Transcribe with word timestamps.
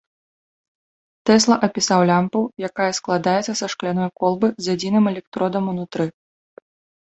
Тэсла 1.29 1.57
апісаў 1.67 1.99
лямпу, 2.13 2.41
якая 2.69 2.89
складаецца 3.01 3.53
са 3.61 3.71
шкляной 3.77 4.09
колбы 4.23 4.47
з 4.63 4.77
адзіным 4.77 5.03
электродам 5.15 5.63
унутры. 5.75 6.05